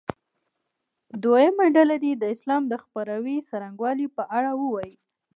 [1.23, 4.95] دویمه ډله دې د اسلام د خپراوي څرنګوالي په اړه ووایي.